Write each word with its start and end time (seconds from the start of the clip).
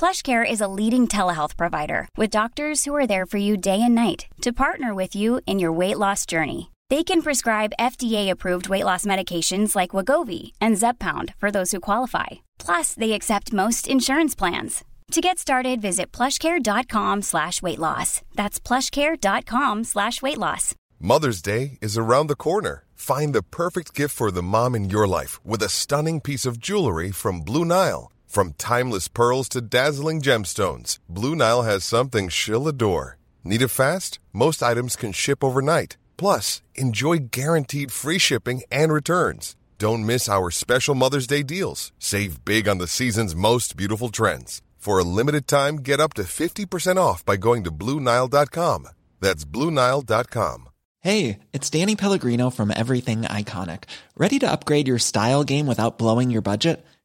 PlushCare 0.00 0.50
is 0.50 0.62
a 0.62 0.72
leading 0.78 1.06
telehealth 1.06 1.58
provider 1.58 2.08
with 2.16 2.30
doctors 2.30 2.86
who 2.86 2.94
are 2.94 3.06
there 3.06 3.26
for 3.26 3.36
you 3.36 3.58
day 3.58 3.82
and 3.82 3.94
night 3.94 4.24
to 4.40 4.50
partner 4.50 4.94
with 4.94 5.14
you 5.14 5.42
in 5.44 5.58
your 5.58 5.72
weight 5.72 5.98
loss 5.98 6.24
journey. 6.24 6.70
They 6.88 7.04
can 7.04 7.20
prescribe 7.20 7.74
FDA-approved 7.78 8.70
weight 8.70 8.86
loss 8.86 9.04
medications 9.04 9.76
like 9.76 9.90
Wagovi 9.90 10.52
and 10.58 10.76
Zepbound 10.76 11.34
for 11.36 11.50
those 11.50 11.72
who 11.72 11.80
qualify. 11.80 12.28
Plus, 12.58 12.94
they 12.94 13.12
accept 13.12 13.52
most 13.52 13.86
insurance 13.86 14.34
plans. 14.34 14.84
To 15.10 15.20
get 15.20 15.38
started, 15.38 15.82
visit 15.82 16.12
plushcare.com 16.12 17.20
slash 17.20 17.60
weight 17.60 17.78
loss. 17.78 18.22
That's 18.34 18.58
plushcare.com 18.58 19.84
slash 19.84 20.22
weight 20.22 20.38
loss. 20.38 20.74
Mother's 20.98 21.42
Day 21.42 21.76
is 21.82 21.98
around 21.98 22.28
the 22.28 22.36
corner. 22.36 22.84
Find 22.94 23.34
the 23.34 23.42
perfect 23.42 23.94
gift 23.94 24.16
for 24.16 24.30
the 24.30 24.42
mom 24.42 24.74
in 24.74 24.88
your 24.88 25.06
life 25.06 25.44
with 25.44 25.62
a 25.62 25.68
stunning 25.68 26.22
piece 26.22 26.46
of 26.46 26.58
jewelry 26.58 27.10
from 27.10 27.42
Blue 27.42 27.66
Nile. 27.66 28.10
From 28.30 28.52
timeless 28.58 29.08
pearls 29.08 29.48
to 29.48 29.60
dazzling 29.60 30.20
gemstones, 30.20 30.98
Blue 31.08 31.34
Nile 31.34 31.62
has 31.62 31.82
something 31.82 32.28
she'll 32.28 32.68
adore. 32.68 33.18
Need 33.42 33.60
it 33.60 33.74
fast? 33.74 34.20
Most 34.32 34.62
items 34.62 34.94
can 34.94 35.10
ship 35.10 35.42
overnight. 35.42 35.96
Plus, 36.16 36.62
enjoy 36.76 37.26
guaranteed 37.32 37.90
free 37.90 38.18
shipping 38.18 38.62
and 38.70 38.92
returns. 38.92 39.56
Don't 39.78 40.06
miss 40.06 40.28
our 40.28 40.52
special 40.52 40.94
Mother's 40.94 41.26
Day 41.26 41.42
deals. 41.42 41.90
Save 41.98 42.44
big 42.44 42.68
on 42.68 42.78
the 42.78 42.86
season's 42.86 43.34
most 43.34 43.76
beautiful 43.76 44.10
trends. 44.10 44.62
For 44.76 45.00
a 45.00 45.10
limited 45.18 45.48
time, 45.48 45.78
get 45.78 45.98
up 45.98 46.14
to 46.14 46.22
50% 46.22 46.98
off 46.98 47.24
by 47.24 47.36
going 47.36 47.64
to 47.64 47.72
Bluenile.com. 47.72 48.86
That's 49.18 49.44
Bluenile.com. 49.44 50.68
Hey, 51.00 51.40
it's 51.52 51.68
Danny 51.68 51.96
Pellegrino 51.96 52.50
from 52.50 52.70
Everything 52.70 53.22
Iconic. 53.22 53.84
Ready 54.16 54.38
to 54.38 54.52
upgrade 54.52 54.86
your 54.86 55.00
style 55.00 55.42
game 55.42 55.66
without 55.66 55.98
blowing 55.98 56.30
your 56.30 56.42
budget? 56.42 56.86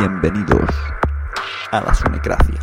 Bienvenidos 0.00 0.70
a 1.72 1.82
la 1.82 1.94
Sunecracia. 1.94 2.58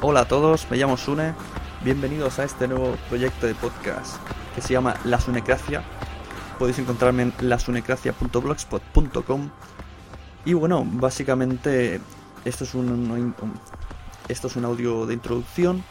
Hola 0.00 0.22
a 0.22 0.24
todos, 0.24 0.68
me 0.72 0.76
llamo 0.76 0.96
Sune. 0.96 1.34
Bienvenidos 1.82 2.40
a 2.40 2.44
este 2.44 2.66
nuevo 2.66 2.96
proyecto 3.08 3.46
de 3.46 3.54
podcast 3.54 4.16
que 4.54 4.62
se 4.62 4.72
llama 4.72 4.94
La 5.04 5.20
Sunecracia. 5.20 5.82
Podéis 6.58 6.78
encontrarme 6.78 7.22
en 7.22 7.34
lasunecracia.blogspot.com. 7.40 9.50
Y 10.44 10.54
bueno, 10.54 10.84
básicamente 10.86 12.00
esto 12.44 12.64
es 12.64 12.74
un, 12.74 13.34
esto 14.28 14.46
es 14.48 14.56
un 14.56 14.64
audio 14.64 15.06
de 15.06 15.14
introducción 15.14 15.84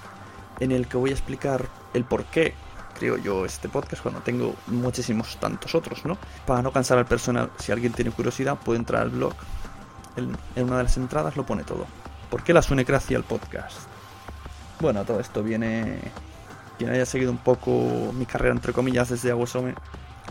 en 0.60 0.72
el 0.72 0.88
que 0.88 0.98
voy 0.98 1.12
a 1.12 1.14
explicar 1.14 1.68
el 1.94 2.04
por 2.04 2.26
qué 2.26 2.54
creo 2.98 3.18
yo 3.18 3.46
este 3.46 3.70
podcast 3.70 4.04
cuando 4.04 4.22
tengo 4.22 4.56
muchísimos 4.68 5.38
tantos 5.38 5.74
otros, 5.74 6.06
¿no? 6.06 6.18
Para 6.46 6.62
no 6.62 6.72
cansar 6.72 6.98
al 6.98 7.06
personal, 7.06 7.50
si 7.58 7.72
alguien 7.72 7.94
tiene 7.94 8.12
curiosidad 8.12 8.58
puede 8.58 8.80
entrar 8.80 9.04
al 9.04 9.10
blog. 9.10 9.34
En, 10.18 10.38
en 10.56 10.66
una 10.66 10.78
de 10.78 10.84
las 10.84 10.98
entradas 10.98 11.38
lo 11.38 11.46
pone 11.46 11.64
todo. 11.64 11.86
¿Por 12.30 12.44
qué 12.44 12.54
la 12.54 12.62
Sunecracia 12.62 13.18
el 13.18 13.24
podcast? 13.24 13.88
Bueno, 14.80 15.04
todo 15.06 15.20
esto 15.20 15.44
viene. 15.44 16.00
Quien 16.82 16.94
haya 16.94 17.06
seguido 17.06 17.30
un 17.30 17.38
poco 17.38 18.12
mi 18.12 18.26
carrera, 18.26 18.56
entre 18.56 18.74
comillas, 18.74 19.08
desde 19.08 19.30
Aguasome, 19.30 19.76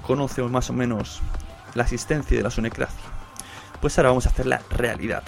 conoce 0.04 0.42
más 0.42 0.68
o 0.68 0.72
menos 0.72 1.20
la 1.74 1.84
existencia 1.84 2.36
de 2.36 2.42
la 2.42 2.50
Sunecracia. 2.50 3.08
Pues 3.80 3.96
ahora 3.96 4.08
vamos 4.08 4.26
a 4.26 4.30
hacer 4.30 4.46
la 4.46 4.60
realidad. 4.68 5.22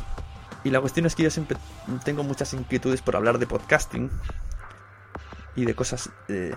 Y 0.64 0.70
la 0.70 0.80
cuestión 0.80 1.06
es 1.06 1.14
que 1.14 1.22
yo 1.22 1.30
siempre 1.30 1.56
tengo 2.04 2.24
muchas 2.24 2.52
inquietudes 2.54 3.02
por 3.02 3.14
hablar 3.14 3.38
de 3.38 3.46
podcasting 3.46 4.10
y 5.54 5.64
de 5.64 5.76
cosas 5.76 6.10
eh, 6.26 6.56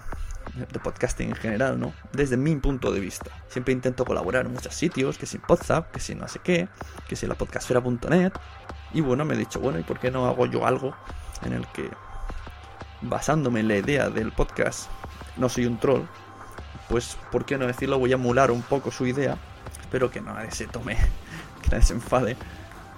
de 0.55 0.79
podcasting 0.79 1.29
en 1.29 1.35
general, 1.35 1.79
¿no? 1.79 1.93
Desde 2.11 2.35
mi 2.35 2.55
punto 2.55 2.91
de 2.91 2.99
vista. 2.99 3.29
Siempre 3.49 3.71
intento 3.71 4.03
colaborar 4.03 4.47
en 4.47 4.53
muchos 4.53 4.73
sitios, 4.73 5.19
que 5.19 5.27
si 5.27 5.37
Podzap, 5.37 5.91
que 5.91 5.99
si 5.99 6.15
no 6.15 6.27
sé 6.27 6.39
qué, 6.39 6.69
que 7.07 7.15
si 7.15 7.27
la 7.27 7.35
podcastfera.net. 7.35 8.33
Y 8.95 9.01
bueno, 9.01 9.25
me 9.25 9.35
he 9.35 9.37
dicho, 9.37 9.59
bueno, 9.59 9.77
¿y 9.77 9.83
por 9.83 9.99
qué 9.99 10.09
no 10.09 10.25
hago 10.25 10.47
yo 10.47 10.65
algo 10.65 10.95
en 11.43 11.53
el 11.53 11.67
que 11.67 11.87
basándome 13.01 13.61
en 13.61 13.67
la 13.67 13.77
idea 13.77 14.09
del 14.09 14.31
podcast, 14.31 14.89
no 15.37 15.49
soy 15.49 15.65
un 15.65 15.77
troll, 15.77 16.03
pues, 16.89 17.17
¿por 17.31 17.45
qué 17.45 17.57
no 17.57 17.65
decirlo? 17.65 17.99
Voy 17.99 18.11
a 18.11 18.15
emular 18.15 18.51
un 18.51 18.61
poco 18.61 18.91
su 18.91 19.07
idea. 19.07 19.37
Espero 19.81 20.11
que 20.11 20.21
nadie 20.21 20.51
se 20.51 20.67
tome, 20.67 20.97
que 21.61 21.69
nadie 21.69 21.83
se 21.83 21.93
enfade. 21.93 22.37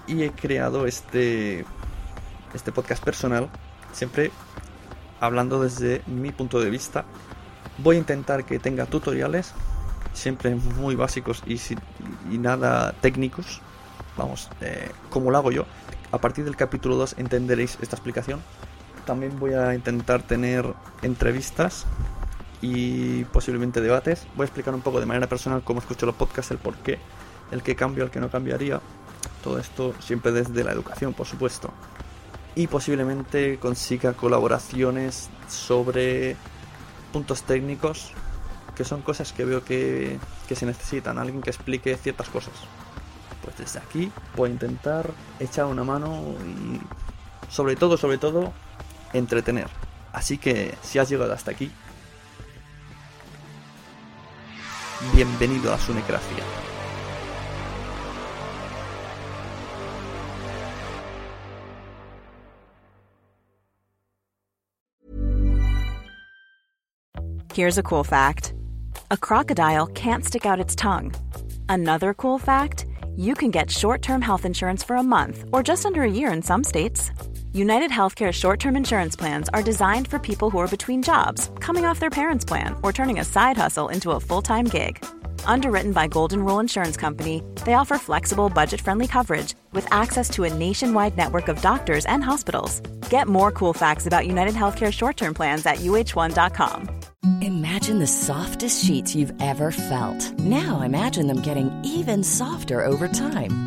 Y 0.08 0.24
he 0.24 0.32
creado 0.32 0.86
este, 0.86 1.66
este 2.54 2.72
podcast 2.72 3.04
personal, 3.04 3.50
siempre 3.94 4.32
hablando 5.20 5.62
desde 5.62 6.02
mi 6.06 6.32
punto 6.32 6.60
de 6.60 6.70
vista. 6.70 7.06
Voy 7.78 7.96
a 7.96 8.00
intentar 8.00 8.46
que 8.46 8.60
tenga 8.60 8.86
tutoriales, 8.86 9.54
siempre 10.14 10.56
muy 10.56 10.96
básicos 10.96 11.44
y, 11.46 11.60
y 12.32 12.38
nada 12.38 12.94
técnicos. 13.02 13.62
Vamos, 14.18 14.50
eh, 14.62 14.90
como 15.10 15.32
lo 15.32 15.38
hago 15.38 15.52
yo. 15.52 15.66
A 16.12 16.18
partir 16.18 16.46
del 16.46 16.56
capítulo 16.56 16.96
2 16.96 17.16
entenderéis 17.18 17.78
esta 17.82 17.96
explicación 17.96 18.42
también 19.08 19.40
voy 19.40 19.54
a 19.54 19.74
intentar 19.74 20.22
tener 20.22 20.76
entrevistas 21.02 21.88
y 22.62 23.24
posiblemente 23.26 23.82
debates. 23.82 24.28
Voy 24.36 24.44
a 24.44 24.46
explicar 24.48 24.76
un 24.76 24.82
poco 24.82 25.00
de 25.00 25.08
manera 25.08 25.28
personal 25.28 25.64
cómo 25.64 25.80
escucho 25.80 26.06
los 26.06 26.14
podcasts, 26.14 26.52
el 26.52 26.60
por 26.60 26.76
qué, 26.76 27.00
el 27.52 27.64
que 27.64 27.76
cambio, 27.76 28.04
el 28.04 28.12
que 28.12 28.20
no 28.20 28.30
cambiaría. 28.30 28.80
Todo 29.44 29.58
esto 29.58 29.96
siempre 30.00 30.32
desde 30.32 30.64
la 30.64 30.74
educación, 30.74 31.14
por 31.14 31.26
supuesto. 31.26 31.72
Y 32.54 32.68
posiblemente 32.68 33.58
consiga 33.60 34.14
colaboraciones 34.14 35.30
sobre 35.48 36.36
puntos 37.14 37.44
técnicos, 37.44 38.12
que 38.76 38.84
son 38.84 39.02
cosas 39.02 39.32
que 39.32 39.46
veo 39.46 39.64
que, 39.64 40.20
que 40.50 40.56
se 40.56 40.66
necesitan. 40.66 41.18
Alguien 41.18 41.42
que 41.42 41.50
explique 41.50 41.96
ciertas 41.96 42.28
cosas. 42.28 42.54
Pues 43.44 43.58
desde 43.58 43.80
aquí 43.80 44.12
voy 44.36 44.50
a 44.50 44.54
intentar 44.54 45.12
echar 45.40 45.66
una 45.66 45.86
mano 45.86 46.36
y 46.46 46.82
sobre 47.50 47.78
todo, 47.78 47.96
sobre 47.96 48.18
todo, 48.18 48.52
entretener. 49.14 49.68
Así 50.14 50.38
que 50.38 50.76
si 50.82 51.00
has 51.00 51.10
llegado 51.10 51.34
hasta 51.34 51.52
aquí, 51.52 51.72
bienvenido 55.14 55.74
a 55.74 55.78
su 55.80 55.94
necracia. 55.94 56.44
Here's 67.54 67.80
a 67.80 67.84
cool 67.84 68.04
fact. 68.04 68.54
A 69.10 69.18
crocodile 69.18 69.88
can't 69.88 70.24
stick 70.24 70.46
out 70.46 70.60
its 70.60 70.76
tongue. 70.76 71.12
Another 71.68 72.14
cool 72.14 72.38
fact, 72.38 72.86
you 73.16 73.34
can 73.34 73.50
get 73.50 73.72
short-term 73.72 74.22
health 74.22 74.46
insurance 74.46 74.84
for 74.84 74.96
a 74.96 75.02
month 75.02 75.44
or 75.52 75.64
just 75.64 75.84
under 75.84 76.04
a 76.04 76.12
year 76.12 76.32
in 76.32 76.44
some 76.44 76.64
states. 76.64 77.10
United 77.58 77.90
Healthcare 77.90 78.32
short 78.32 78.60
term 78.60 78.76
insurance 78.76 79.16
plans 79.16 79.50
are 79.52 79.64
designed 79.64 80.08
for 80.08 80.20
people 80.20 80.52
who 80.52 80.60
are 80.60 80.68
between 80.68 81.02
jobs, 81.02 81.50
coming 81.60 81.86
off 81.86 82.00
their 82.00 82.12
parents' 82.12 82.46
plan, 82.46 82.76
or 82.84 82.94
turning 82.94 83.20
a 83.20 83.26
side 83.26 83.58
hustle 83.58 83.88
into 83.90 84.12
a 84.12 84.20
full 84.20 84.44
time 84.44 84.66
gig. 84.66 85.04
Underwritten 85.46 85.92
by 85.92 86.08
Golden 86.08 86.46
Rule 86.46 86.60
Insurance 86.60 86.98
Company, 86.98 87.42
they 87.66 87.74
offer 87.74 87.98
flexible, 87.98 88.50
budget 88.50 88.80
friendly 88.80 89.08
coverage 89.08 89.56
with 89.72 89.92
access 89.92 90.30
to 90.30 90.44
a 90.44 90.54
nationwide 90.54 91.18
network 91.18 91.48
of 91.48 91.60
doctors 91.64 92.06
and 92.06 92.24
hospitals. 92.24 92.80
Get 93.10 93.28
more 93.28 93.52
cool 93.52 93.74
facts 93.74 94.06
about 94.06 94.28
United 94.28 94.54
Healthcare 94.54 94.94
short 94.94 95.18
term 95.18 95.34
plans 95.34 95.66
at 95.66 95.78
uh1.com. 95.78 96.90
Imagine 97.42 97.98
the 97.98 98.08
softest 98.08 98.86
sheets 98.86 99.16
you've 99.16 99.34
ever 99.42 99.72
felt. 99.72 100.40
Now 100.40 100.82
imagine 100.82 101.26
them 101.26 101.42
getting 101.42 101.72
even 101.84 102.24
softer 102.24 102.86
over 102.86 103.08
time. 103.08 103.67